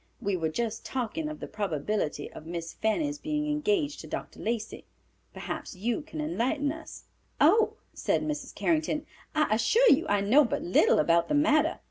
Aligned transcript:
We 0.19 0.35
were 0.35 0.49
just 0.49 0.83
talking 0.83 1.29
of 1.29 1.39
the 1.39 1.45
probability 1.47 2.31
of 2.31 2.47
Miss 2.47 2.73
Fanny's 2.73 3.19
being 3.19 3.45
engaged 3.45 3.99
to 4.01 4.07
Dr. 4.07 4.39
Lacey. 4.39 4.85
Perhaps 5.31 5.75
you 5.75 6.01
can 6.01 6.19
enlighten 6.19 6.71
us." 6.71 7.03
"Oh," 7.39 7.75
said 7.93 8.23
Mrs. 8.23 8.55
Carrington, 8.55 9.05
"I 9.35 9.53
assure 9.53 9.91
you 9.91 10.07
I 10.07 10.21
know 10.21 10.43
but 10.43 10.63
little 10.63 10.97
about 10.97 11.27
the 11.27 11.35
matter. 11.35 11.77